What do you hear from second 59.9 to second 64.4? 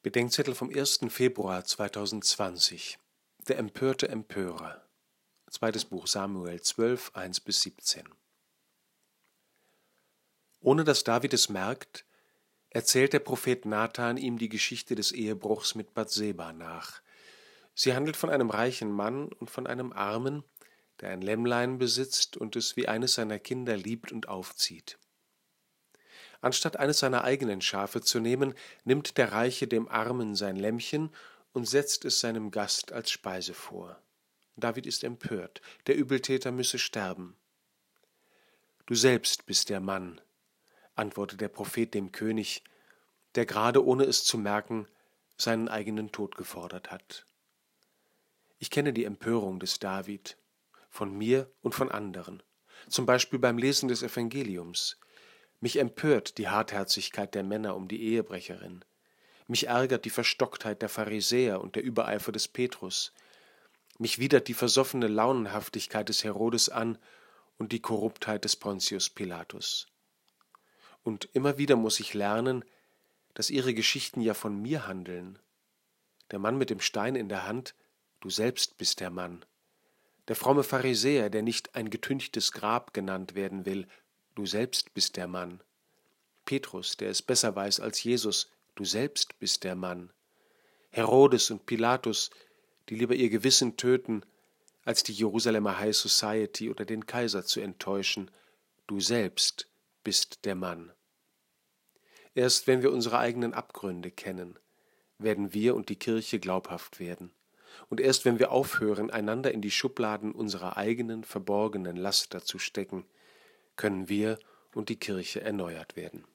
die Verstocktheit der Pharisäer und der Übereifer des Petrus. Mich